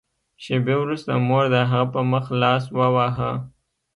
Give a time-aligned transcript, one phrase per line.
[0.43, 3.31] شېبې وروسته مور د هغه په مخ لاس وواهه